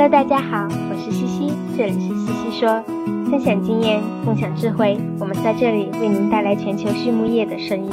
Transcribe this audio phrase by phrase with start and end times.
[0.00, 2.80] Hello，大家好，我是西西，这里是西西说，
[3.28, 7.90] 分享经验，共享智慧，我们在这里为您带来全球畜牧业的声音。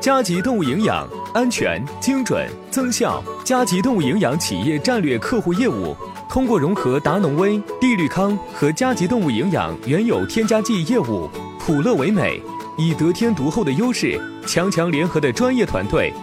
[0.00, 3.20] 加急动物营养，安全、精准、增效。
[3.44, 5.96] 加急动物营养企业战略客户业务，
[6.28, 11.28] 通过融合达农威、地绿康和加急动物营养原有添加剂业务，
[11.58, 12.40] 普乐为美，
[12.78, 16.14] 以得天独厚的优势，强强联合的专业团队，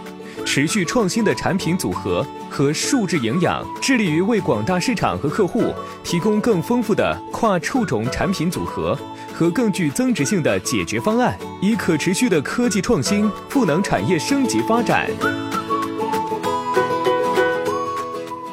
[0.50, 8.98] 持续创新的产品组合和数字营养，致力于为广大市场和客户提供更丰富的跨畜种产品组合。
[9.34, 15.06] 和更具增值性的解决方案，以可持续的科技创新赋能产业升级发展。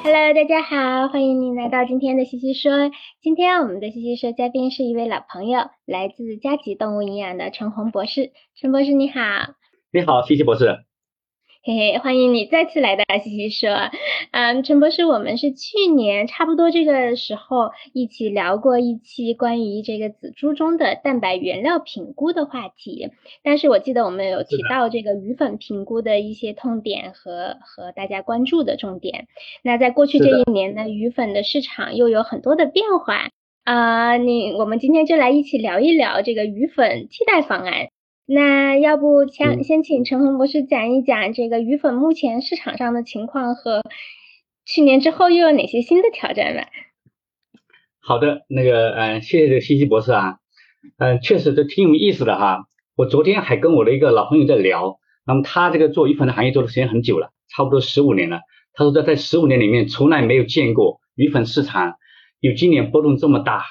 [0.03, 2.91] Hello，大家好，欢迎您来到今天的西西说。
[3.21, 8.33] 今天我们的西西说嘉宾是一位老朋友，来自嘉吉动物营养的陈红博士。
[8.59, 9.21] 陈博士你好。
[9.93, 10.83] 你好，西西博士。
[11.67, 13.71] 嘿嘿，欢迎你再次来到西西说。
[14.29, 23.09] 嗯，陈博士，我们是去年差不多这个时候一起聊过一期关于这个仔猪中的蛋白原料评估的话题。
[23.41, 29.25] 但是我记得我们有提到这个鱼粉评估的一些痛点和和大家关注的重点。
[29.63, 33.29] 那在过去这一年呢，鱼粉的市场又有很多的变化
[33.63, 34.17] 啊。
[34.17, 37.87] 你我们今天就来一起聊一聊这个鱼粉替代方案。
[38.27, 43.83] 那要不先先请陈红博士讲一讲这个鱼粉目前市场上的情况和
[44.65, 46.67] 去年之后又有哪些新的挑战吧？
[47.99, 50.37] 好的，那个嗯，谢谢这个西西博士啊，
[50.97, 52.65] 嗯，确实这挺有意思的哈。
[52.95, 58.41] 我昨天还跟我的一个老朋友在聊，那么他这个做鱼粉的行业做的时间很久了，差不多十五年了。
[58.73, 61.95] 他说在在十五年里面从来没有见过鱼粉市场
[62.39, 63.65] 有今年波动这么大。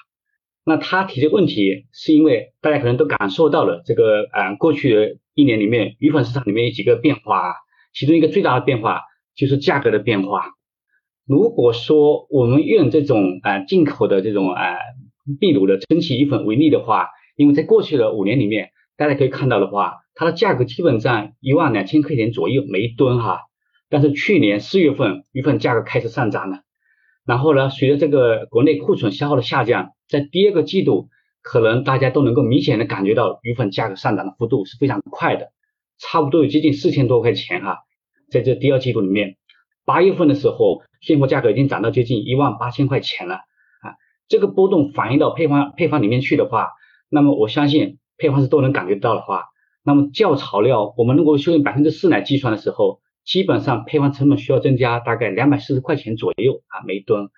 [0.67, 7.55] 那他提这问题，是因为大家可能都感受到了这个，呃，过去一年里面，鱼粉市场里面有几个变化，
[7.93, 9.03] 其中一个最大的变化
[9.37, 10.53] 就是价格的变化。
[11.27, 14.79] 如果说我们用这种，呃，进口的这种，呃，
[15.39, 23.41] 秘鲁的蒸汽鱼粉为例的话，因为在过去的五年里面，大家可以看到的话，它的价格基本上一万两千块钱左右每一吨哈，
[23.91, 26.64] 但是去年四月份鱼粉价格开始上涨了。
[27.25, 31.09] 然后呢，随着这个国内库存消耗的下降，在第二个季度，
[31.41, 35.49] 可能大家都能够明显的感觉到鱼粉价格上涨的幅度是非常快的，
[35.99, 37.79] 差不多有接近四千多块钱哈。
[38.31, 39.37] 在这第二季度里面，
[39.87, 43.97] 八月份的时候，现货价格已经涨到接近一万八千块钱了啊。
[44.29, 46.73] 这个波动反映到配方配方里面去的话，
[47.09, 49.47] 那么我相信配方是都能感觉到的话，
[49.83, 53.01] 那么教草料我们如果用百分之四来计算的时候。
[53.25, 57.31] 基本上配方成本需要增加大概两百四十块钱左右啊每吨，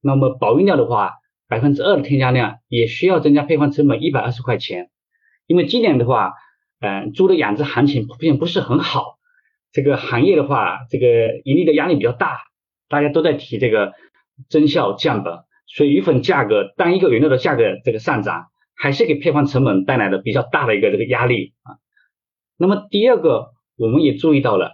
[0.00, 1.12] 那么保育料的话，
[1.48, 4.90] 百分之二的添加量也需要增加配方成本一百二十块钱。
[5.46, 6.32] 因为今年的话，
[6.80, 9.18] 嗯，猪的养殖行情普遍不是很好，
[9.70, 12.38] 这个行业的话，这个盈利的压力比较大，
[12.88, 13.92] 大家都在提这个
[14.48, 21.76] 增效降本，所以鱼粉价格单一个原料的价格这个上涨，还是给配方成本带来的比较大的一个这个压力啊。
[22.56, 24.72] 那么第二个，我们也注意到了。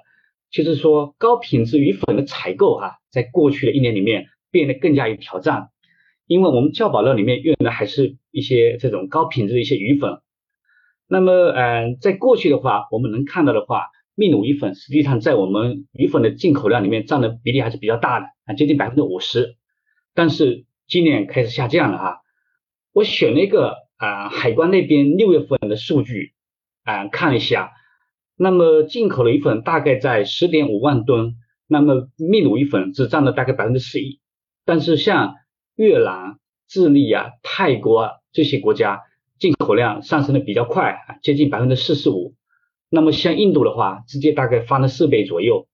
[0.51, 5.69] 就是说，高品质鱼粉的采购哈，在过去的一年里面变得更加有挑战，
[6.27, 10.21] 因为我们教保料里面用的还是一些这种高品质的一些鱼粉。
[11.07, 19.57] 那么，嗯，在过去的话，我们能看到的话，秘鲁鱼粉实际上在我们鱼粉的进口量里面占的比例还是比较大的啊，接近百分之五十。
[20.15, 22.23] 但是今年开始下降了哈。
[22.93, 26.33] 我选了一个啊，海关那边六月份的数据
[26.83, 27.73] 啊，看了一下。
[28.43, 31.35] 那么进口的鱼粉大概在十点五万吨，
[31.67, 34.19] 那么秘鲁鱼粉只占了大概百分之十一，
[34.65, 35.35] 但是像
[35.77, 39.03] 越南、智利啊、泰国啊这些国家
[39.39, 42.35] 进口量上升的比较快，接近百分之四十五。
[42.89, 45.69] 那么像印度的话，直接大概翻了四倍左右。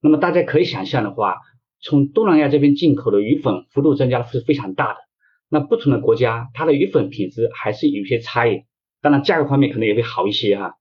[0.00, 1.36] 那么大家可以想象的话，
[1.82, 4.98] 从东南亚这边进口的鱼粉幅度增加是非常大的。
[5.50, 8.62] 那不同的国家它的鱼粉品质还是有些差异，
[9.02, 10.77] 当然价格方面可能也会好一些哈。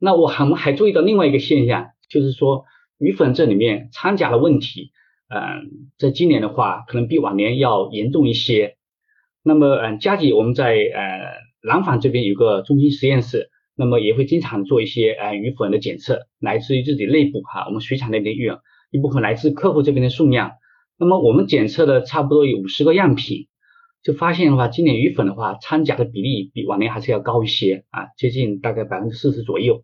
[0.00, 2.64] 那我还我们还注意到另外一个现象，就是说
[2.98, 4.92] 鱼粉这里面掺假的问题，
[5.28, 8.76] 嗯，在今年的话，可能比往年要严重一些。
[9.42, 18.58] 那么，嗯，佳吉我们在呃廊坊这边有个中心实验室，那么也会经常做一些呃鱼粉的检测，来自于自己内部哈，我们水产那边用，
[18.90, 20.52] 一部分来自客户这边的数量。
[20.98, 23.48] 那么我们检测了差不多有五十个样品，
[24.02, 29.82] 就发现的话，今年鱼粉的话掺假的比例比往年还是要高一些啊，接近大概百分之四十左右。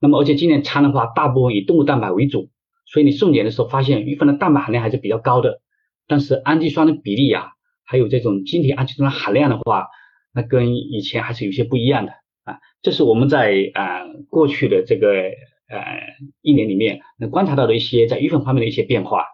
[0.00, 2.50] 那么，而且今年掺的话，大部分以动物蛋白为主，
[2.86, 5.60] 所以你送检的时候发现鱼粉的蛋白含量还是比较高的，
[6.08, 7.50] 但是氨基酸的比例啊，
[7.84, 9.86] 还有这种晶体氨基酸的含量的话，
[10.34, 12.12] 那跟以前还是有些不一样的
[12.42, 12.58] 啊。
[12.82, 15.78] 这是我们在啊过去的这个呃
[16.40, 19.24] 一年里面能观察到的一些在鱼粉方面的一些变化。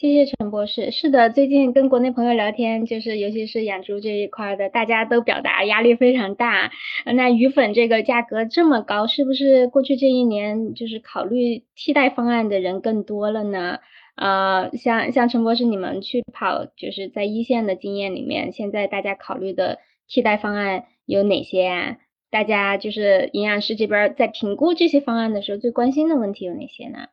[0.00, 0.92] 谢谢陈博士。
[0.92, 6.70] 是的，最近跟国内朋友聊天，就是尤其是养猪这一块的，大家都表达压力非常大。
[7.04, 13.80] 那鱼粉这个价格这么高，是不是过去这一年就是考虑替代方案的人更多了呢？
[14.14, 21.98] 呃，像像陈博士，你们去跑就是在一线的经验里面，现在大家考虑的替代方案有哪些呀？
[22.30, 27.08] 大家就是营养师这边在评估这些方案的时候，最关心的问题有哪些呢？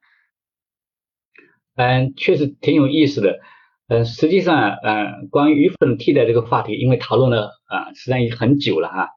[1.76, 3.40] 嗯，确实挺有意思的。
[3.88, 9.10] 嗯，实际上，嗯，关于鱼粉替代这个话题，因为讨论了啊，实际上已经很久了哈。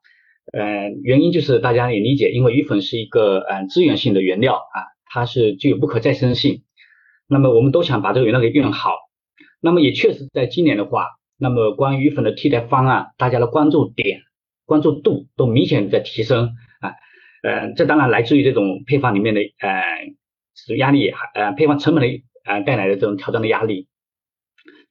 [0.52, 4.76] 嗯，原因就是大家也理解，因为鱼粉是一个嗯资源性的原料啊，
[5.06, 6.64] 它是具有不可再生性。
[7.28, 8.92] 那么我们都想把这个原料给用好。
[9.60, 11.06] 那么也确实在今年的话，
[11.38, 14.20] 那么关于鱼粉的替代方案，大家的关注点、
[14.66, 16.92] 关注度都明显在提升啊。
[17.42, 22.22] 嗯，这当然来自于这种配方里面的呃压力，呃配方成本的。
[22.48, 23.86] 啊，带来的这种挑战的压力。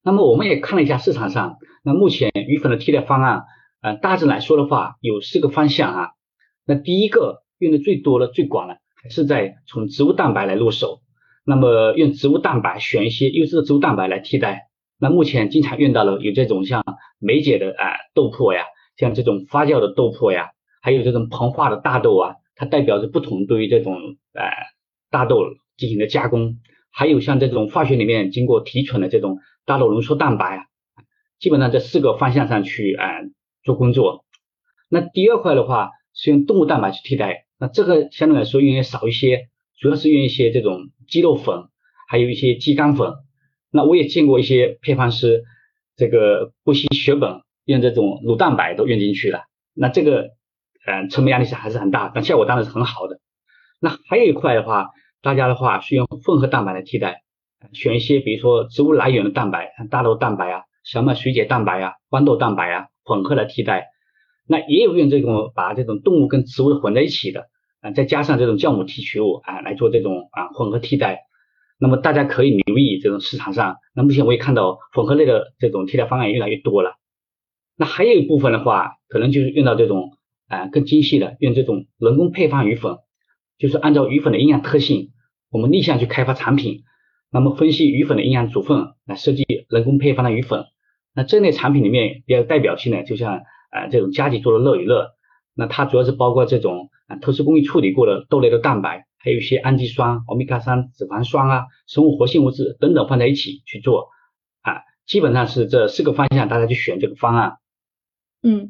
[0.03, 3.43] 那么我们也看了一下市场上，那目前鱼粉的替代方案，
[3.81, 6.09] 呃，大致来说的话，有四个方向啊。
[6.65, 11.01] 那第一个用的最多的、最广的，还是在从植物蛋白来入手。
[11.43, 14.69] 那么用植物蛋白选一些优质的植物蛋白来替代。
[14.99, 16.83] 那目前经常用到的有这种像
[17.19, 18.65] 梅姐的啊豆粕呀，
[18.97, 20.51] 像这种发酵的豆粕呀，
[20.81, 23.95] 还有这种膨化的大豆啊，它代表着不同对于这种
[24.33, 24.43] 呃
[25.09, 25.43] 大豆
[25.75, 26.59] 进行的加工。
[26.97, 30.65] 还有像这种化学里面经过提纯的这种大豆浓缩蛋白啊，
[31.37, 33.05] 基本上这四个方向上去啊
[33.63, 34.25] 做工作。
[34.89, 39.47] 那第二块的话是用动物蛋白去替代，那这个相对来说用的少一些，
[39.77, 41.65] 主要是用一些这种鸡肉粉，
[42.09, 43.13] 还有一些鸡肝粉。
[43.69, 45.43] 那我也见过一些配方师，
[45.97, 49.41] 这个不惜血本用这种乳蛋白都用进去了，
[49.75, 50.31] 那这个
[50.87, 53.19] 嗯成本压力是还是很大，但效果当然是很好的。
[53.79, 54.89] 那还有一块的话。
[55.21, 57.23] 大家的话是用混合蛋白来替代，
[57.73, 63.87] 选一些比如说植物来源的蛋白，像大豆蛋白啊、小麦水解蛋白啊、豌豆蛋白啊，混合来替代。
[64.47, 67.47] 那也有用这种把这种动物跟植物混在一起的，
[67.81, 71.21] 啊，再加上这种酵母提取物啊来做这种啊混合替代。
[71.79, 76.95] 那么大家可以留意这种市场上，那目前我也看到混合类的这种替代方案越来越多了。
[77.75, 80.17] 那还有一部分的话，可能就是用到这种
[80.47, 82.97] 啊更精细的，用这种人工配方鱼粉。
[83.57, 85.11] 就是按照鱼粉的营养特性，
[85.49, 86.83] 我们逆向去开发产品，
[87.31, 90.65] 那么分析鱼粉的营养组分来设计人工配方的鱼粉。
[91.15, 93.37] 那这类产品里面比较代表性的，就像
[93.71, 95.09] 啊这种佳吉做的乐与乐，
[95.55, 104.09] 那它主要是包括这种啊特殊工艺处理过的豆类的蛋白，还有一些氨基酸、欧米伽三脂肪酸啊、生物活性物质等等放在一起去做
[104.61, 107.57] 啊，基本上是这四个方向，大家去选这个方案。
[108.43, 108.69] 嗯，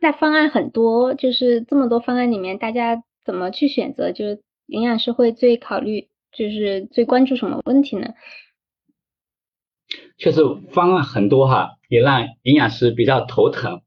[0.00, 3.04] 那方案很多，就是这么多方案里面，大家。
[3.30, 4.10] 怎么去选择？
[4.10, 8.08] 就是营养师会最考虑，就是最关注什么问题呢？
[10.18, 10.42] 确实
[10.72, 13.82] 方案很多哈，也让营养师比较头疼。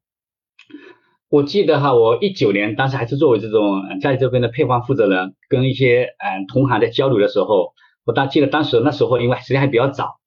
[1.27, 7.73] 我记得哈，我一九年当时还是作为这种在这边的配方负责人，跟一些嗯同行在交流的时候，
[8.05, 10.21] 我当记得当时那时候因为时间还比较早，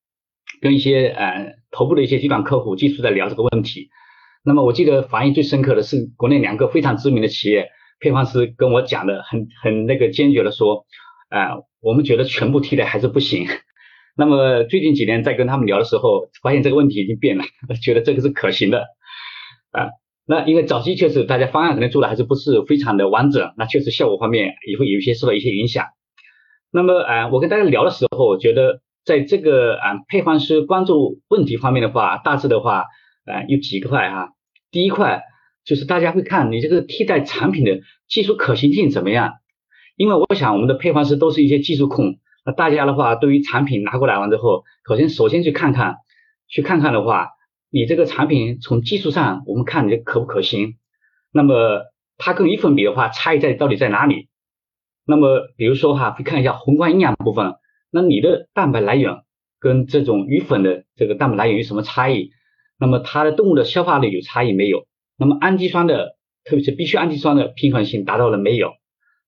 [0.61, 3.89] 跟一些嗯头部的一些集团客户技术在聊这个问题。
[4.45, 7.71] 那么我记得反应最深刻的是国内两个非常知名的企业。
[7.99, 10.85] 配方师跟我讲的很很那个坚决的说，
[11.29, 13.47] 啊，我们觉得全部替代还是不行。
[14.17, 17.45] 那么最近几年在跟他们聊的时候，发现这个问题已经变了，
[17.83, 18.87] 觉得这个是可行的。
[19.73, 19.91] 啊，
[20.27, 25.87] 那因为早期确实大家方案可能做的还是不是非常的完整，那确实效果方面也会有一些受到一些影响。
[26.71, 32.85] 那么啊，我跟大家聊的时候，我觉得在这个啊配方师关注问题方面的话，大致的话
[33.25, 34.31] 啊有几块哈，
[34.71, 35.23] 第一块。
[35.67, 39.35] 就是大家会看你这个替代产品的技术可行性怎么样，
[39.97, 45.97] 因为我想我们的配方师都是一些技术控，那大家的话对于产品拿过来完之后，首先首先去看看，
[46.49, 47.31] 去看看的话，
[47.69, 50.77] 你这个产品从技术上我们看你这可不可行，
[51.33, 51.83] 那么
[52.17, 54.29] 它跟鱼粉比的话，差异在到底在哪里？
[55.05, 57.55] 那么比如说哈，会看一下宏观营养部分，
[57.91, 59.23] 那你的蛋白来源
[59.59, 62.31] 跟这种鱼粉的这个蛋白来源有什么差异？
[62.79, 64.87] 那么它的动物的消化率有差异没有？
[65.17, 68.73] 那么氨基酸的，特别是必需氨基酸的平衡性达到了没有？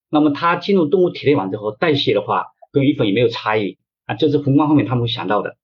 [0.09, 4.15] 那么它进入动物体内完之后代谢的话，跟鱼粉有没有差异啊？
[4.15, 5.57] 这是宏观方面他们会想到的。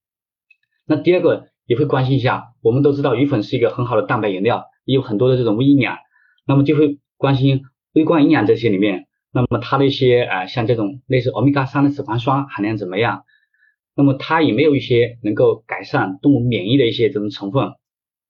[0.85, 5.97] 那第二个也会关心一下，我们都知道鱼粉是一个很好的蛋白原料，也有很多的这种微营养，
[6.45, 7.63] 那么就会关心
[7.93, 13.23] 微观营养这些里面，那么它的一些啊像这种类似欧米伽三的脂肪酸含量怎么样？
[13.95, 17.73] 那么它有没有一些能够改善动物免疫的一些这种成分？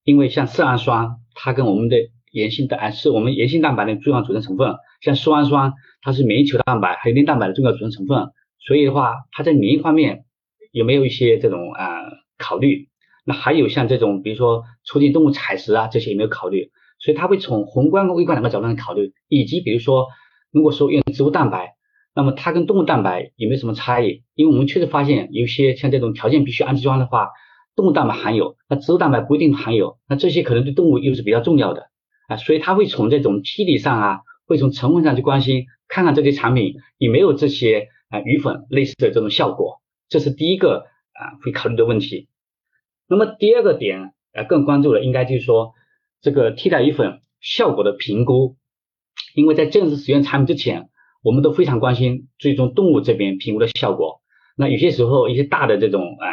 [0.04, 1.98] 因为像色氨酸，它跟我们的
[2.32, 10.26] 盐性蛋是我们盐性蛋白的重要组成成分，像酪氨酸，它是免疫球蛋白还有链蛋白的重要组成成分，所以的话，它在免疫方面
[10.72, 12.02] 有没有一些这种啊
[12.38, 12.90] 考虑？
[13.26, 16.72] 那还有像这种，比如说促进动物采食啊，这些有没有考虑？
[17.00, 20.08] 所以它会从宏观跟微观两个角度来考虑，以及比如说，
[20.52, 21.74] 如果说用植物蛋白，
[22.16, 24.24] 那么它跟动物蛋白有没有什么差异？
[24.36, 27.30] 因为我们确实发现有些像这种条件必须氨基酸的话，
[27.76, 31.90] 动物蛋白含有，那植物蛋白不一定含有，那这些可能对动物又是比较重要的
[32.28, 42.30] 啊，所以它会从这种机理上啊，会从成分上去关心，看看这些产品有没有这些啊鱼粉类似的这种效果，这是第一个啊会考虑的问题。
[43.08, 45.74] 那么第二个点，啊，更关注的应该就是说
[46.22, 48.56] 这个替代鱼粉效果的评估，
[49.36, 50.90] 因为在正式使用产品之前，
[51.22, 54.22] 我们都非常关心最终动物这边评估的效果。
[54.56, 56.28] 那有些时候一些大的这种啊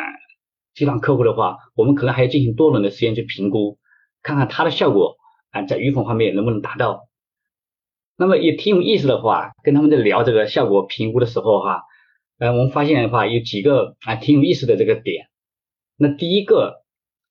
[0.75, 3.79] 集团客户的话，我们可能还要进行多轮的实验去评估，
[4.23, 5.17] 看看它的效果
[5.51, 7.09] 啊在鱼粉方面能不能达到。
[8.17, 11.83] 那么也挺有意思的话，跟他们在聊这个效果评估的时候哈，
[12.39, 15.29] 呃，我们发现的话有几个啊挺有意思的这个点。
[15.97, 16.83] 那第一个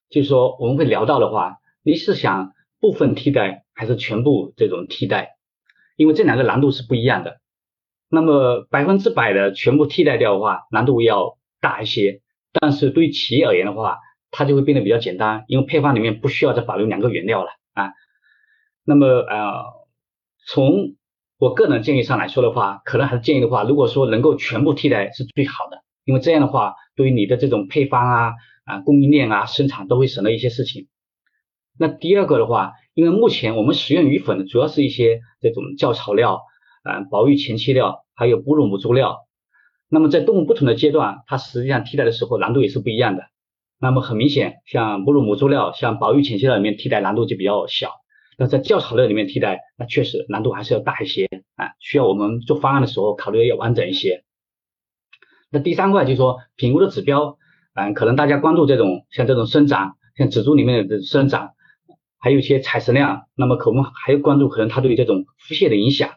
[0.08, 5.36] 就是说，我们会聊到的话，你是想部分替代还是全部这种替代？
[5.96, 7.40] 因为这两个难度是不一样的。
[8.08, 12.21] 那么百分之百的全部替代掉的话，难度要大一些。
[12.52, 13.98] 但是对于企业而言的话，
[14.30, 17.92] 它就会变得比较简单，因为配方里面不需要再保留两个原料了啊。
[18.84, 19.64] 那么呃，
[20.46, 20.96] 从
[21.38, 28.32] 我个人建议上来说的话，可能还是建议的话，如果说能够全部替代是最好的，因为这样的话，对于你的这种配方啊。
[28.64, 30.86] 啊，供应链啊，生产都会省了一些事情。
[31.76, 36.42] 那第二个的话，因为目前我们使用鱼粉的主要是一些这种教草料、
[36.84, 39.26] 啊保育前期料，还有哺乳母猪料。
[39.94, 43.24] 那么在动物不同的阶段，它实际上替代的时候难度也是不一样的。
[43.78, 47.90] 那么很明显，像哺乳母猪料、像保育前期料里面替代难度就比较小。
[48.38, 54.24] 那在教草料里面替代，那确实难度还是要大一些啊，需要我们做方案的时候考虑的要完整一些。
[55.50, 57.36] 那第三块就是说评估的指标。
[57.74, 61.52] 嗯，可能大家关注这种像这种生长，像仔猪里面的生长，
[62.18, 66.10] 还有一些采食量，那么可我们还有关注可能它对这种腹泻的影响。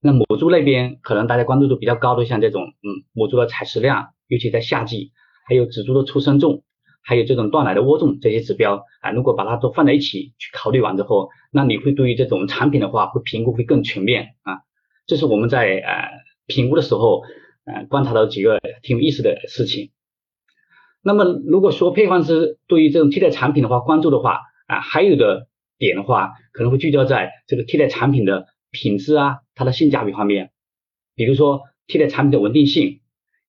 [0.00, 5.12] 那母猪那边可能大家关注度比较高的，像这种嗯母猪的采食量，尤其在夏季，
[5.46, 6.62] 还有仔猪的出生重，
[7.02, 14.58] 还有这种断奶的窝重这些指标啊，如果把它都放在一起去考虑完之后，那你会对于这种产品的话会评估会更全面啊。
[15.06, 16.10] 这是我们在呃
[16.46, 17.22] 评估的时候
[17.64, 19.90] 呃观察到几个挺有意思的事情。
[21.02, 30.52] 那么如果说配方师对于这种替代产品的话关注的话啊，还有的点的话可能会聚焦在这个替代产品的品质啊，它的性价比方面，
[31.16, 33.00] 比如说替代产品的稳定性，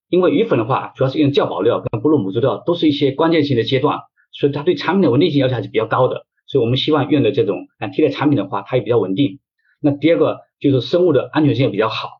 [0.09, 3.99] 因为鱼粉的话主要是用酵保料跟哺乳母猪料，都是一些关键性的阶段，
[4.31, 9.39] 所以它对产品的稳定性要求还是比较高的，所以我们希望用的这种啊替代产品的话，它也比较稳定。
[9.79, 12.19] 那第二个就是生物的安全性比较好。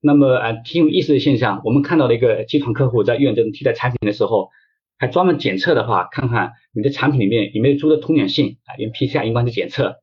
[0.00, 4.50] 那么啊，挺有意思的现象，我们看到了一个集团客户在用这种替代产品的时候，
[4.98, 9.96] 还专门检测的话，看看你的产品里面有没有猪的通源性啊，用 PCR 荧光去检测。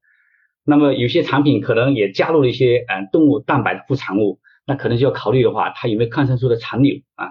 [0.66, 7.30] 那么有些产品可能也加入了一些嗯动物蛋白的副产物，那可能就要考虑的话，它有没有抗生素的残留啊？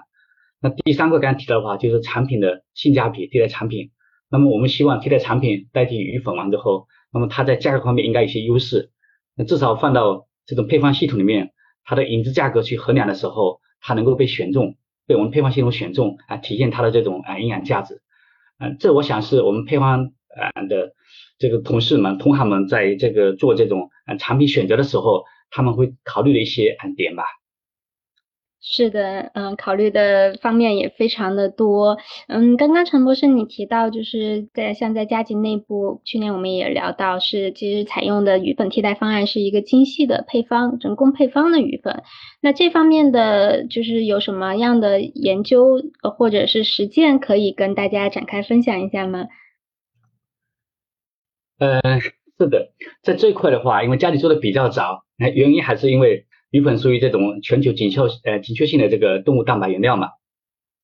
[0.60, 3.90] 那第三个刚才提到的话，就是产品的性价比，替代产品。
[4.30, 8.90] 那么我们希望替代产品代替鱼粉完之后，那么它在价格方面应该有些优势，
[9.36, 11.50] 那至少放到这种配方系统里面。
[11.86, 14.76] 它的引资价格去衡量的时候，它能够被选中，
[15.06, 18.00] 被我们配方系统选中啊，体现它的这种啊营养价值，
[18.58, 20.94] 嗯，这我想是我们配方啊的
[21.38, 27.24] 这个同事们、同行们在这个做这种产品选择的时候，他们会考虑的一些点吧。
[28.66, 31.98] 是的，嗯，考虑的方面也非常的多。
[32.28, 42.02] 嗯，刚刚陈博士你提到，就是在像在嘉吉内部，去年我们也聊到，是其实采用的鱼粉替代方案是一个精细的配方，人工配方的鱼粉。
[42.40, 45.82] 那这方面的就是有什么样的研究
[46.16, 49.26] 或者是实践可以跟大家展开分享一下吗？
[51.58, 52.12] 呃，是
[52.48, 56.26] 的，在这一块的话，因为家里做的比较早，原因还是因为。
[56.50, 60.10] 鱼粉属于这种全球紧缺呃紧缺性的这个动物蛋白原料嘛，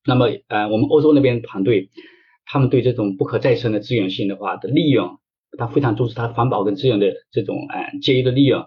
[0.04, 1.90] 那么呃我们欧洲那边团队，
[2.44, 5.20] 他们对这种不可再生的资源性的话的利用，
[5.56, 8.64] 他非常重视它环保跟资源的这种呃节约的利用，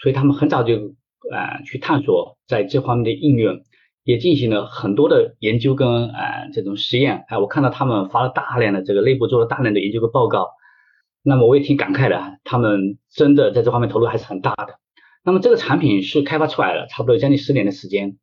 [0.00, 0.74] 所以他们很早就
[1.32, 3.62] 呃去探索在这方面的应用，
[4.04, 10.50] 也进行了很多的研究跟呃这种实验，哎我看到他们发了大量的这个内部做了大量的研究跟报告，
[11.28, 14.78] 那么我也挺感慨的，他们真的在这方面投入还是很大的。
[15.24, 18.16] 那么这个产品是开发出来了，差不多将近十年的时间，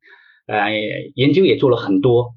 [0.48, 0.72] 呃，
[1.14, 2.36] 研究也做了很多。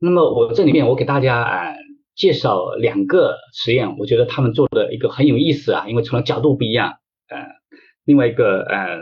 [0.00, 1.74] 那么我这里面我给大家啊
[2.16, 6.94] 介绍两个实验，我觉得他们做的一个很有意思啊，因为从了角度不一样，
[7.28, 7.38] 呃，
[8.04, 8.98] 另外一个呃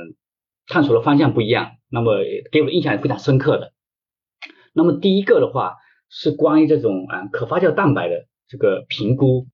[0.67, 2.19] 探索的方向不一样，那么
[2.53, 3.73] 给我的印象也非常深刻的。
[4.75, 5.77] 那么第一个的话
[6.11, 9.47] 是关于这种啊可发酵蛋白的这个评估，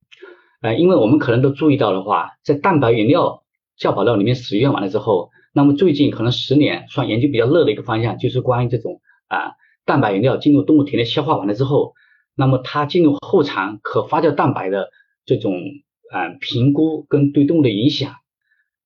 [0.62, 3.42] 呃，因为我们可能都注意到的话，在蛋白原料
[3.78, 9.52] 酵保料里面实验完了之后，那么最近可能十年算研究比较热的一个方向，就是关于这种啊
[9.84, 11.94] 蛋白原料进入动物体内消化完了之后，
[12.36, 14.88] 那么它进入后肠可发酵蛋白的
[15.26, 15.54] 这种
[16.12, 18.14] 啊评估跟对动物的影响。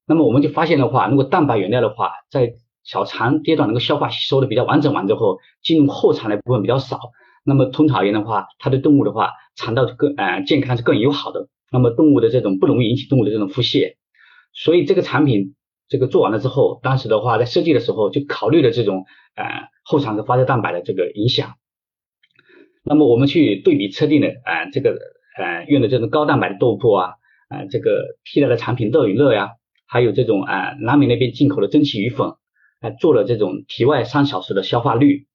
[0.07, 2.55] 那么我们就发现的话，如果蛋白原料的话，在
[2.85, 6.99] 小肠阶段能够消化吸收的比较完整完之后，进入后肠的部分比较少，
[7.45, 13.95] 那么通常而言的话，它对动物的话，肠道更呃健康是更友好的，那么动物的这种不容易引起动物的这种腹泻，
[14.53, 15.55] 所以这个产品
[15.89, 19.05] 这个做完了之后，当时的话在设计的时候就考虑了这种
[19.35, 21.55] 呃后肠的发酵蛋白的这个影响，
[22.85, 24.99] 那么我们去对比测定的呃这个
[25.39, 27.15] 呃用的这种高蛋白的豆粕啊，
[27.49, 29.53] 呃这个替代的产品乐与乐呀，
[29.87, 32.35] 还有这种啊南美那边进口的蒸汽鱼粉。
[32.83, 35.27] 呃做了这种体外三小时的消化率，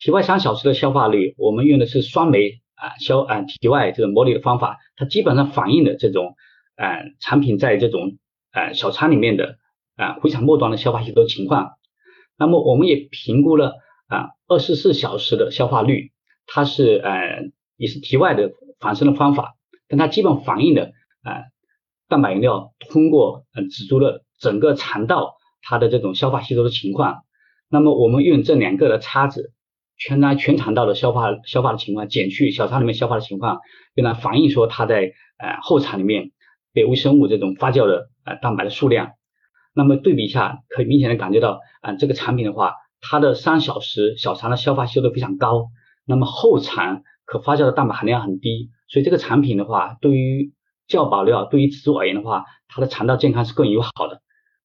[0.00, 6.34] 体外三小时的消化率，我们用的是酸酶啊消啊体外这种模拟的方法，它基本上反映的这种
[6.76, 8.18] 啊产品在这种
[8.50, 9.58] 啊小肠里面的
[9.96, 11.72] 啊回肠末端的消化吸收情况。
[12.36, 13.74] 那么我们也评估了
[14.06, 16.12] 啊二十四小时的消化率，
[16.46, 19.54] 它是呃也是体外的反生的方法，
[19.88, 20.92] 但它基本反映的
[21.22, 21.44] 啊
[22.08, 25.34] 蛋白原料通过嗯止住了整个肠道。
[25.60, 27.24] 它的这种消化吸收的情况，
[27.68, 29.52] 那么我们用这两个的叉子，
[29.98, 33.58] 全来全肠道的消化消化的情况，减去小肠里面消化的情况，
[33.94, 36.30] 用来反映说它在呃后肠里面
[36.72, 39.10] 被微生物这种发酵的呃蛋白的数量。
[39.74, 45.66] 那么对比一下，可以明显的感觉到啊这个产品的话，它的三小时小肠的消化吸收非常高，
[46.04, 50.52] 那么后肠可发酵的蛋白含量很低，所以这个产品的话，对于
[50.88, 54.22] 酵保料对于植物而言的话，它的肠道健康是更友好的。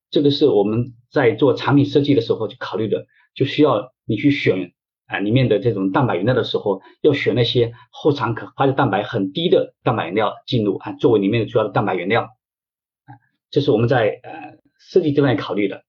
[0.10, 4.72] 这个是我们在做产品设计的时候就考虑的，就需要你去选
[5.06, 13.10] 啊里面的这种蛋白原料的时候，要选那些后肠可发酵蛋白很低的蛋白原料进入啊，作为里面的主要的蛋白原料啊，
[13.52, 15.84] 这是我们在呃设计这边考虑的。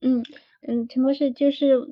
[0.00, 0.24] 嗯
[0.66, 1.88] 嗯，陈博士就是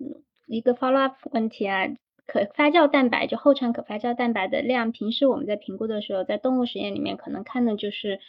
[0.46, 1.88] 一个 follow up 问题啊，
[2.26, 8.20] 可发酵蛋白就后肠可发酵蛋白的量，平时我们在评估的时候，在动物实验里面可能看的就是。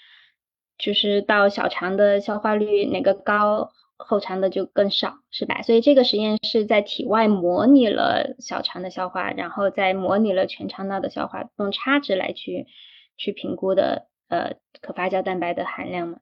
[0.79, 5.61] 就是到小肠的消化率哪个高，后肠的就更少，是吧？
[5.63, 12.67] 所以这个实验是在体外模拟了小肠的消化，然后再模拟了全肠道的消化，用差值来去
[13.17, 16.19] 去评估的，呃，可发酵蛋白的含量嘛？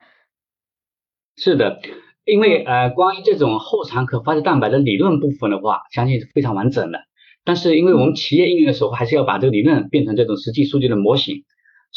[1.36, 1.82] 是的，
[2.24, 7.00] 因为呃，关于这种后肠可发酵蛋白的理论部分的话，相信是非常完整的。
[7.44, 11.44] 但是因为我们企业应用的时候，还是要把这个理论变成这种实际数据的模型。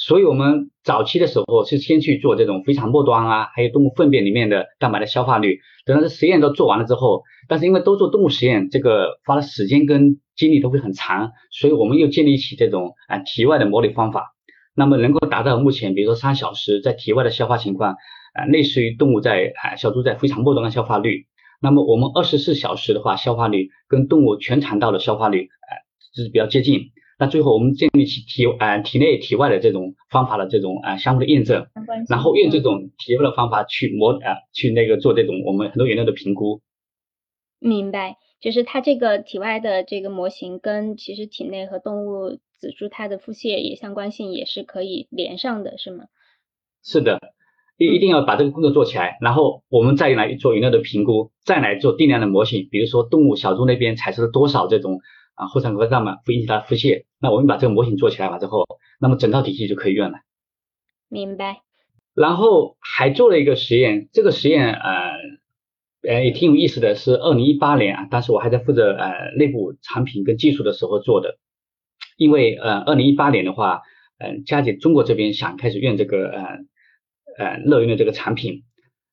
[0.00, 5.58] 所以，我们早期的时候是先去做这种非常末端啊，还有动物粪便里面的蛋白的消化率。
[5.84, 14.36] 等到这实验都做完了之后，但是因为都做动物实验，这个花的时间跟精力都会很长，所以我们又建立起这种啊体外的模拟方法，
[14.76, 17.96] 那么能够达到目前，比如说三小时在体外的消化情况，
[18.34, 21.26] 啊类似于动物在啊小猪在非常末端的消化率。
[21.60, 25.70] 那么我们二十四小时的话，消化率跟动物全肠道的消化率啊
[26.14, 26.92] 是比较接近。
[27.20, 31.66] 那最后我们建立起体呃体内体外的这种方法的这种呃相互的验证，
[32.08, 36.60] 然后用这种体外的方法去模呃去那个做这种我们很多原料的评估。
[37.58, 46.04] 明白，就是它这个体外的这个模型跟其实体内和动物仔猪它的腹泻也相关性也是可以连上的，是吗？
[46.84, 47.18] 是的，
[47.78, 55.00] 一一定要把这个工作做起来，然后我们再来做原料的评估，再来做定量的模型，比如说动物小猪那边产生了多少这种。
[55.38, 58.66] 啊，后肠可发酵蛋白会引起它腹泻，那我们把这个模型做起来了之后，
[59.00, 60.18] 那么整套体系就可以用了。
[61.08, 61.62] 明白。
[62.12, 65.12] 然后还做了一个实验，这个实验呃
[66.02, 71.38] 呃也挺有意思的，是二零一八年啊，当时我还在负责呃内部产品跟技术的时候做的。
[72.16, 73.82] 因为呃二零一八年的话，
[74.18, 76.42] 嗯，佳姐中国这边想开始用这个呃
[77.38, 78.64] 呃乐云的这个产品，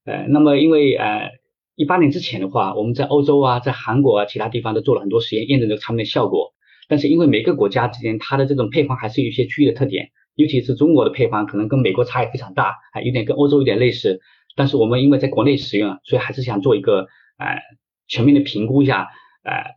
[0.05, 1.31] 呃，那么因为呃。
[1.75, 6.53] 一八年之前的话，我们在欧洲啊，在韩国啊，其他地方都做了很多实验，验证这个产品的效果。
[6.87, 14.21] 但是因为每个国家之间它的这种配方还是有一些区域的特点，尤其是中国的配方可能跟美国差异非常大，啊有点跟欧洲有点类似。
[14.55, 17.07] 但是我们因为在国内使用，所以还是想做一个
[17.37, 17.59] 呃
[18.07, 19.09] 全面的评估一下，
[19.43, 19.75] 呃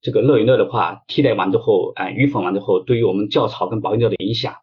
[0.00, 4.56] 这个乐云乐的话替代完之后，呃鱼粉完之后对于我们酵槽跟保育料的影响，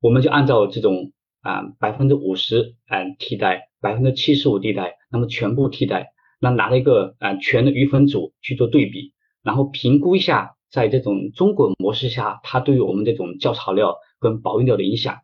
[0.00, 3.69] 我们就按照这种啊百分之五十嗯替代。
[3.80, 9.12] 百分之七十五替代，那么全部替代，那拿了一个啊全的鱼粉组去做对比，
[9.42, 15.18] 然后评估一下，在这种中滚模式下，它对于我们这种教槽料跟保育料的影响，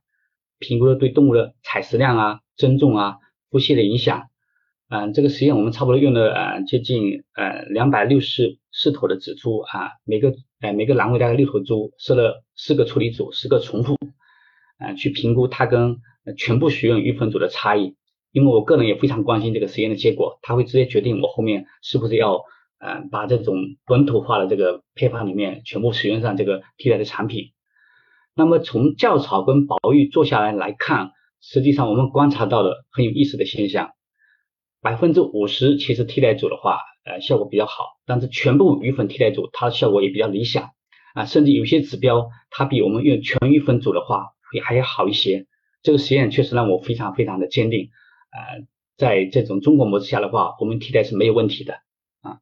[0.59, 3.17] 评估了对动物的采食量啊、增重啊、
[3.51, 4.25] 腹泻的影响，
[4.89, 13.97] 嗯，这个实验我们差不多用了呃接近呃两百六十四头的仔猪啊，每个呃每个栏位大概六头猪，设了四个处理组，四个重复，
[14.79, 15.99] 啊，去评估它跟
[16.39, 17.95] 全部使用鱼粉组的差异。
[18.33, 22.43] 因为我个人也非常关心这个实验的结果，它会直接决定我后面是不是要，
[22.79, 27.53] 呃，把这种本土化的这个配方里面全部使用上这个替代的产品。
[28.35, 33.93] 那么从教草跟保育做下来来看，实际上我们观察到的很有意思的现象，
[34.83, 40.71] 百分之五十其实替代组的话，呃，效果比较好，但是全部鱼粉替代组它的效果也比较理想，
[41.15, 45.47] 啊，甚至有些指标它比我们用全鱼粉组的话会还要好一些。
[45.83, 47.89] 这个实验确实让我非常非常的坚定。
[48.37, 48.67] 呃，
[48.99, 51.81] 在这种中国模式下的话，我们替代是没有问题的
[52.21, 52.41] 啊。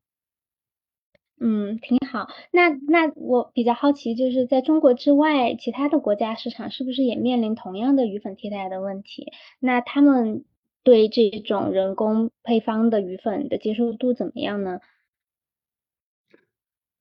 [1.41, 2.29] 嗯，挺好。
[2.51, 9.33] 那那我比较好奇，就是在中国之外，其他的国家市场是不是也面临同样的鱼粉替代的问题？
[9.61, 10.45] 那他们
[10.83, 14.81] 对这种人工配方的鱼粉的接受度怎么样呢？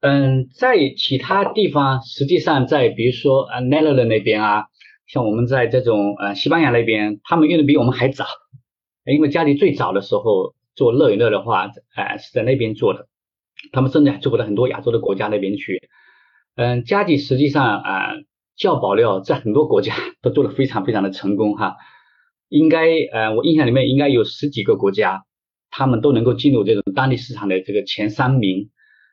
[0.01, 4.65] 嗯，在其他地方，实际上在比如说啊，奈勒的那边啊，
[5.07, 8.25] 像我们在这种呃西班牙那边，他们用的比我们还早。
[9.05, 13.07] 因为家里最早的时候做乐与乐的话，哎是在那边做的，
[13.71, 15.89] 他们甚至还做过到很多亚洲的国家那边去。
[16.55, 18.13] 嗯，家里实际上啊，
[18.55, 21.75] 教保料在很多国家 都做的非常非常的成功哈。
[22.47, 25.23] 应该呃，我印象里面应该有十几个国家，
[25.71, 28.69] 他们都能够进入这种当地市场的这个前三名。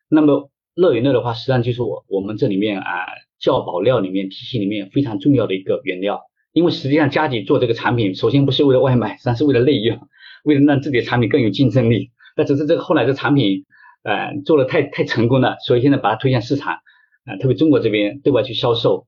[0.09, 3.07] 那么乐与乐的话，实际上就是我我们这里面啊
[3.39, 6.30] 教保料里面体系里面非常重要的一个原料。
[6.53, 10.09] 因为实际上，家里做这个产品，首先不是为了外卖，实际上是为了内用，
[10.43, 12.11] 为了让自己的产品更有竞争力。
[12.37, 13.65] 那只是这个后来的产品，
[14.03, 16.75] 呃，做的太太成功了，所以现在把它推向市场，
[17.25, 19.07] 啊，特别中国这边对外去销售，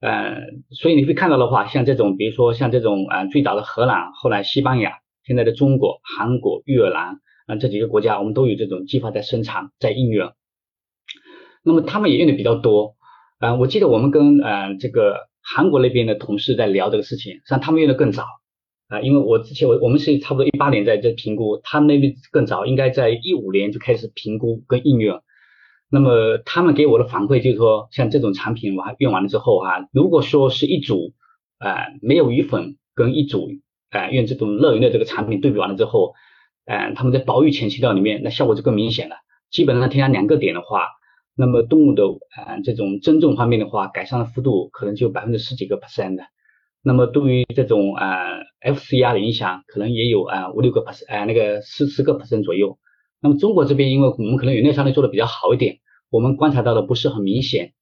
[0.00, 0.36] 呃，
[0.70, 4.92] 所以你会看到的话，像这种，比如说像这种，啊，最早的荷兰，后来西班牙，
[5.24, 10.32] 现在的中国、韩国、越南，啊，这几个国家，我们都有这种计划在生产，在应用。
[11.62, 12.96] 那么他们也用的比较多，
[13.40, 15.30] 啊，我记得我们跟，呃，这个。
[15.42, 18.24] 韩国那边的同事在聊这个事情，实际上他们用的更早
[18.88, 25.20] 啊，因为我之前我我们是差不多一八年在这评估，他们那边更早，应该在一五年就开始评估跟应用。
[25.90, 31.12] 那么他们给我的反馈就是说，像这种产品完用完了之后哈，如果说是一组
[31.58, 33.50] 啊没有鱼粉跟一组
[33.90, 36.14] 啊用这种乐云的这个产品对比完了之后，
[36.66, 39.16] 嗯，他们在保育前期料里面那效果就更明显了，
[39.50, 40.86] 基本上添加两个点的话。
[41.42, 42.04] 那么动物的
[42.36, 46.22] 啊这种增重方面的话，改善的幅度可能就百分之十几个 percent 的。
[46.84, 52.78] 那么对于这种啊 FCR 的影响，可能也有啊五六个 percent，啊那个十十个 percent 左右。
[53.20, 55.78] 那么中国这边，因为我们可能原料相对做的比较好一点，
[56.10, 57.72] 我们观察到的不是很明显，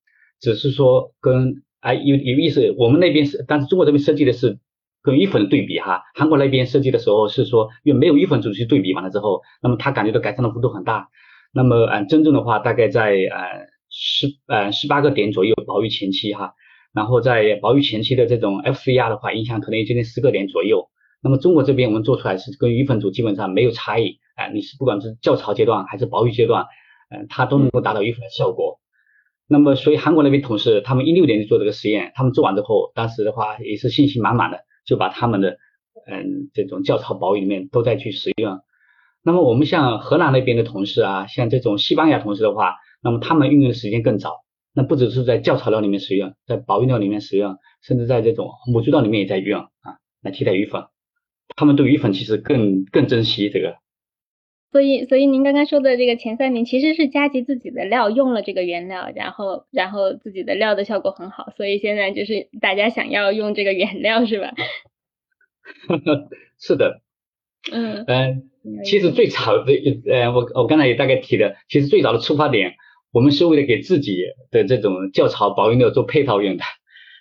[0.40, 2.75] 只是说跟啊有有意思。
[2.79, 4.59] 我们那边是，但是中国这边设计的是
[5.03, 11.09] 跟鱼粉的对比哈，韩国那边设计的时候是说用没有鱼粉组去对比完了之后，那么他感觉到改善的幅度很大。
[11.53, 16.55] 那么，嗯，真正的话，大概在呃十呃十八个点左右保育前期哈，
[16.93, 20.89] 然后在保育前期的这种 FCR 的话，影响可能也接近十个点左右。
[21.23, 26.67] 那么中国这边我们做出来是跟鱼粉组基本上没有差异，哎，你是不管是教槽阶段还是保育阶段，
[27.11, 28.79] 嗯，它都能够达到鱼粉的效果。
[29.49, 35.59] 那么，所以韩国那边同事他们一六年就做这个实验，他们做完之后，当时的话也是信心满满的，就把他们的
[36.07, 38.61] 嗯这种教槽保育里面都在去使用。
[39.23, 44.45] 那么我们像荷兰那边的同事啊，像这种西班牙同事的话，那么他们运用的时间更早。
[44.73, 50.85] 那不只是在教材料里面使用，在保育料里面使用，甚至在这种母猪料里面也在用啊，来替代鱼粉。
[51.57, 53.79] 他们对鱼粉其实更更珍惜这个。
[54.71, 64.53] 所以，所以您刚刚说的这个前三名其实是加吉自己的料用了这个原料，然后然后自己的料的效果很好，所以现在就是大家想要用这个原料是吧？
[66.61, 67.01] 是的。
[67.73, 68.50] 嗯嗯，
[68.85, 69.73] 其实最早的
[70.11, 72.75] 呃，我我刚才也大概提了，其实最早的出发点，
[73.12, 76.64] 我们是为了给自己的这种教槽保育料做配套用的。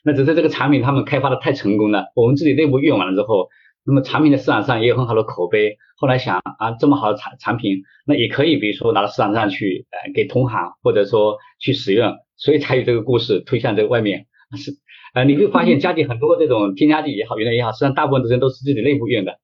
[0.03, 3.49] 那只是这个产品他们开发的太成功了，我们自己内部用完了之后，
[3.85, 5.77] 那么产品的市场上也有很好的口碑。
[5.97, 14.25] 后来想啊，这么好的产产品，那也可以比如说拿到市场上去，呃，给同行或者说去使用，所以才有这个故事推向这个外面。
[14.57, 14.71] 是，
[15.13, 19.39] 呃，你会发现家里很多这种添加剂也好，原料也好，实际上大部分的人都是自己内部用的。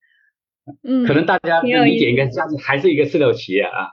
[0.84, 3.90] 嗯，可能大家的理解应该是，还是一个饲料企业啊。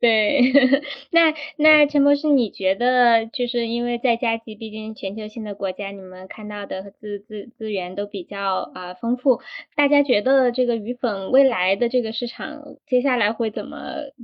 [0.00, 0.40] 对，
[1.10, 9.40] 那那陈博士，你觉得就是因为在加急，毕竟全球性的国家，你们看到的资资资源都比较啊丰富，
[9.74, 13.78] 大家觉得这个鱼粉未来的这个市场接下来会怎么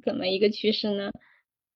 [0.04, 1.10] 怎么一个趋势呢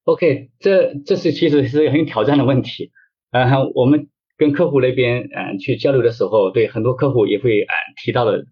[0.04, 2.92] ？OK，这这是其实是很有挑战的问题。
[3.32, 4.06] 呃，我们
[4.36, 8.44] 跟客户那边嗯去交流的时候，对很多客户也会嗯提到了。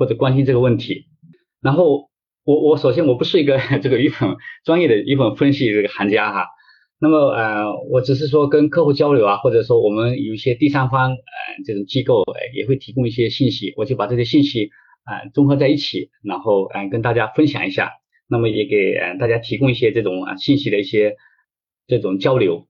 [0.00, 1.04] 或者关心这个问题，
[1.60, 2.08] 然后
[2.44, 4.34] 我我首先我不是一个 这个鱼粉
[4.64, 6.46] 专业的鱼粉分析这个行家哈。
[6.98, 11.16] 那么呃，我只是说跟客户交流啊，或者说我们有一些第三方呃
[11.66, 14.70] 这种机构也会提供一些信息，我就把这些信息
[15.04, 17.92] 啊综合在一起，然后嗯跟大家分享一下，
[18.26, 21.16] 那么也给呃大家提供一些这种啊信息的一些
[21.86, 22.66] 这种交流。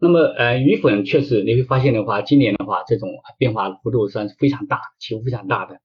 [0.00, 3.08] 那么呃鱼粉确实你会发现的话，今年的话这种
[3.38, 5.76] 变化幅度算是非常大，起伏非常大的。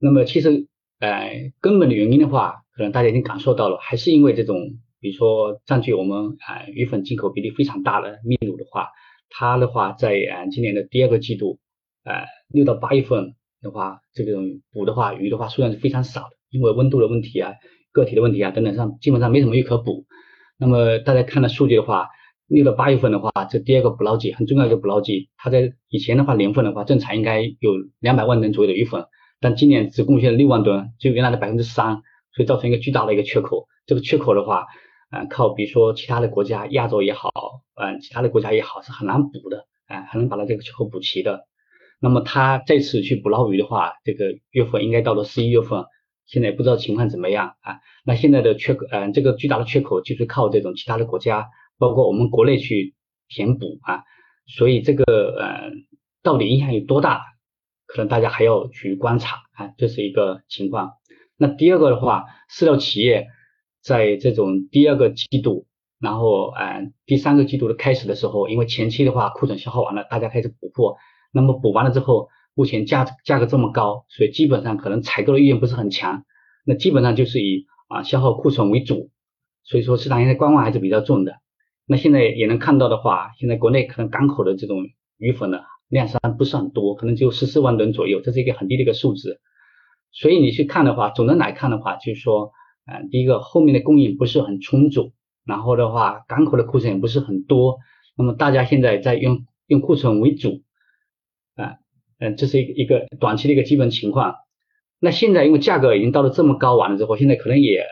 [0.00, 0.66] 那么其实
[0.98, 4.56] 呃根本的原因的话，可能大家已经感受到了，还是因为这种。
[5.02, 8.88] 比如说占据我们啊鱼粉进口比例非常大的秘鲁的话，
[9.30, 11.58] 它的话在啊今年的第二个季度，
[12.04, 17.54] 呃六到八月份的话，这种捕的话鱼的话数量是非常少的，因为温度的问题啊、
[17.92, 20.04] 个体的问题啊等等上，基本上没什么鱼可捕。
[20.58, 22.08] 那么大家看的数据的话，
[22.46, 29.06] 六到八月份的话，这第二个捕捞季很重要一个捕捞季，它在以前的话年份的话正常应该有两百万吨左右的鱼粉，
[29.40, 33.66] 但今年只贡献了六万吨，就原来的百分之三，所以造成一个巨大的一个缺口。
[33.86, 34.66] 这个缺口的话。
[35.10, 37.32] 啊，靠，比如说其他的国家，亚洲也好，
[37.74, 41.48] 嗯，其他的国家也好，是很难补的，啊，很难把它这个缺口补齐的。
[41.98, 45.84] 那么他这次去捕捞鱼的话，这个月份应该到了十一月份，
[46.26, 47.80] 现在也不知道情况怎么样啊？
[48.04, 52.94] 那现在的缺口，嗯，这个巨大的缺口就是靠这种其他的国家，包括我们国内去
[53.28, 54.04] 填补啊。
[54.46, 55.02] 所以这个，
[55.36, 55.72] 呃，
[56.22, 57.24] 到底影响有多大？
[57.92, 60.92] 可能大家还要去观察啊，这是一个情况。
[61.36, 63.26] 那第二个的话，饲料企业。
[63.82, 65.66] 在这种第二个季度，
[65.98, 70.96] 然后呃第三个季度的开始的时候，因为前期的话库存消耗完了，大家开始补货，
[71.32, 76.24] 那么补完了之后，目前价价格这么高，所以基本上可能采购的意愿不是很强，
[76.66, 79.08] 那基本上就是以啊消耗库存为主，
[79.64, 81.36] 所以说市场现在观望还是比较重的。
[81.86, 84.84] 那现在也能看到的话，现在国内可能港口的这种
[85.16, 89.40] 鱼粉呢量上不是很多，可能只有十四万吨左右，这是一个很低的一个数字。
[90.10, 92.52] 所以你去看的话，总的来看的话，就是说。
[92.86, 95.12] 啊，第一个后面的供应不是很充足，
[95.44, 97.78] 然后的话港口的库存也不是很多，
[98.16, 100.62] 那么大家现在在用用库存为主，
[101.54, 101.76] 啊，
[102.18, 104.34] 嗯，这是一个一个短期的一个基本情况。
[104.98, 107.86] 那现在因为价格已经到了这么高完了之后，现在可能也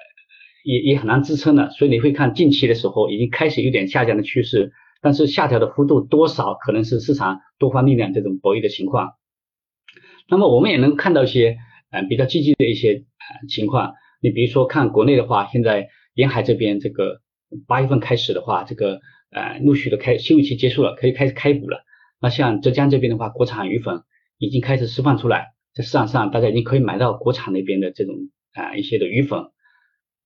[0.65, 9.13] 也也很难支撑了，所以你会看近期的时候已经开始有点下降的趋势，但是下调的幅度多少可能是市场多方力量这种博弈的情况。
[10.29, 11.57] 那么我们也能看到一些
[11.91, 13.95] 嗯比较积极的一些呃情况。
[14.21, 17.21] 你比如说看国内的话，现在沿海这边这个
[17.67, 21.85] 八月份开始的话，这个呃陆续的开休渔期结束了，可以开始开捕了。
[22.21, 24.03] 那像浙江这边的话，国产鱼粉
[24.39, 28.17] 已经开始释放出来，在市场上大家已经可以买到国产那边的这种
[28.55, 29.45] 啊一些的鱼粉。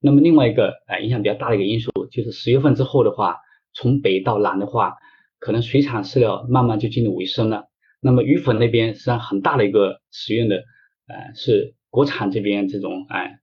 [0.01, 3.37] 那么另外一个呃影响比较大的一个因素，就是十月份之后的话，
[3.75, 4.97] 从北到南的话，
[5.39, 7.69] 可能水产饲料慢慢就进入尾声了。
[8.01, 10.57] 那么鱼粉那边实际上很大的一个使用的
[11.07, 13.39] 呃是国产这边这种哎。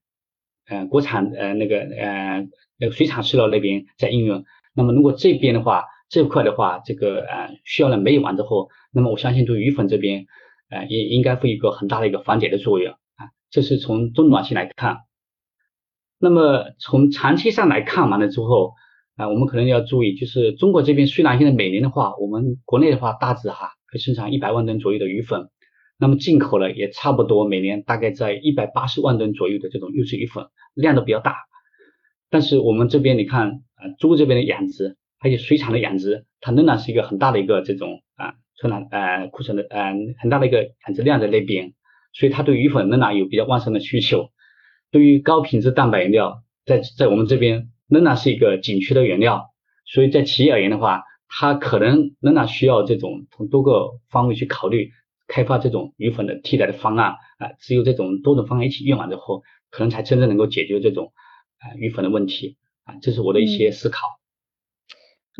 [0.66, 2.46] 呃，国产呃那个呃
[2.78, 10.26] 那个水产饲料那边在应用，那么如果这边的话，这块的话，这个呃需要了没有完之后，那么我相信对鱼粉这边
[10.70, 14.98] 呃也应该会有一个很大的一个缓解的作用啊，这是从中短期来看。
[16.20, 18.74] 那么从长期上来看完了之后
[19.20, 25.50] 啊，我们可能要注意，就是中国这边虽然现在每年的话，我们国内的话大致哈可以生产一百万吨左右的鱼粉。
[25.98, 31.36] 那么进口呢，也差不多每年大概在一百八十万吨左右的这种优质鱼粉，量都比较大。
[32.30, 41.74] 但是我们这边你看啊，猪这边的养殖，还有水产的养殖，它仍然是一个很大的一个这种啊存量呃库存的呃很大的一个养殖量在那边，
[42.14, 44.30] 所以它对鱼粉仍然有比较旺盛的需求。
[44.90, 49.50] 对于高品质蛋白原料，在在我们这边仍然是一个紧缺的原料，
[49.84, 54.92] 所以在企业而言的话，它可能仍然需要这种从多个方位去考虑。
[55.32, 61.12] 开发这种鱼粉的替代的方案啊，只有这种多种方案一起用完之后，可能才真正能够解决这种
[61.60, 64.00] 啊鱼粉的问题啊，这是我的一些思考。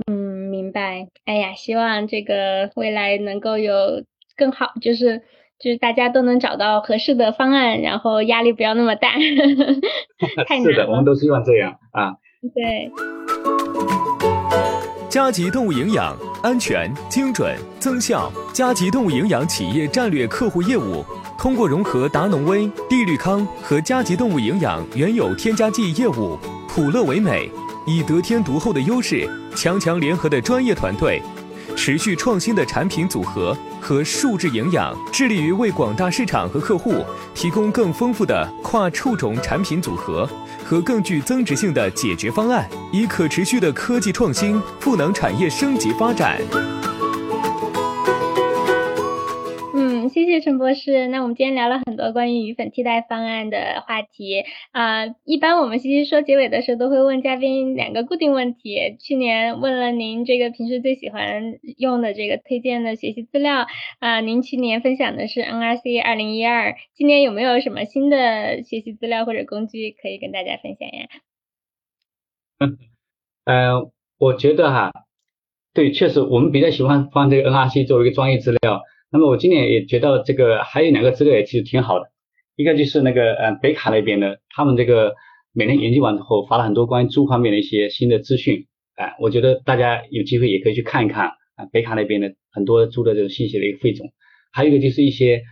[0.07, 0.15] 嗯，
[0.49, 1.09] 明白。
[1.25, 4.05] 哎呀，希望这个未来能够有
[4.37, 5.23] 更好，就是
[5.59, 9.19] 就是大家都能找到合适的方案，然后压力不要那么大。
[10.63, 12.15] 是的，我们都希望这样啊。
[12.41, 12.91] 对。
[15.09, 18.33] 加吉动物营养，安全、精准、增效。
[18.53, 21.05] 加吉动物营养企业战略客户业务，
[21.37, 27.51] 通过融合达农威、地绿康和加吉动物营养原有添加剂业务，普乐为美，
[27.87, 31.21] 以得天独厚的优势，强强联合的专业团队，
[31.77, 37.05] 持续创新的产品组合和数字营养，致力于为广大市场和客户
[37.35, 40.29] 提供更丰富的跨畜种产品组合。
[40.63, 46.41] 和更具增值性的解决方案，以可持续的科技创新赋能产业升级发展。
[50.41, 51.07] 陈博士。
[51.09, 55.07] 那我们今天聊了很多关于鱼粉替代方案的话题啊。
[55.25, 58.97] 一般我们西西说结尾的时候都会问嘉宾两个固定问题。
[58.99, 63.67] 去年问了您这个平时最喜欢用的这个推荐的学习资料
[63.99, 71.07] 啊，您去年分享的是 NRC 二零一二，今年有没有什么新的学习资料或者工具可以跟大家分享呀？
[72.59, 72.79] 嗯，
[73.45, 74.93] 呃，我觉得哈，
[75.73, 78.83] 对，确实我们比较喜欢放这个 NRC 作为一个专业资料。
[79.13, 82.11] 那么我今年也觉得这个还有两个资料也其实挺好的，
[82.55, 85.15] 一个就是那个呃北卡那边的，他们这个
[85.53, 94.13] 每年研究完之后发了很多关于猪方面的一些新的资讯，哎，我觉得大家有机会也可以去看一看啊北卡那边的很多猪的这种信息的一个汇总，
[94.53, 95.43] 还有一个就是一些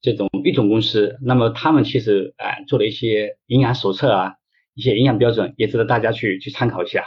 [0.00, 4.34] 这种育种公司，那么他们其实哎做了一些营养手册啊，
[4.74, 7.04] 一些营养标准也值得大家去去参考一下。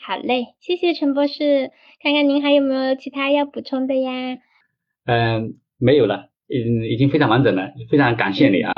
[0.00, 1.70] 好嘞，谢谢陈博士。
[2.00, 4.38] 看看您还有没有其他要补充的呀？
[5.04, 8.72] 嗯，没有了，嗯，已经非常完整了，非常感谢你啊，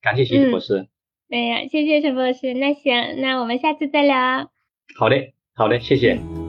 [0.00, 0.88] 感谢徐博士。
[1.30, 2.54] 哎呀，谢谢陈博士。
[2.54, 4.50] 那行，那我们下次再聊。
[4.98, 6.41] 好嘞，好嘞，谢谢。